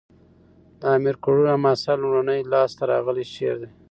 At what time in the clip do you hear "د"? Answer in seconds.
0.79-0.81